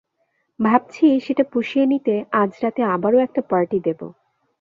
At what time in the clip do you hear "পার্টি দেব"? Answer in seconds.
3.49-3.99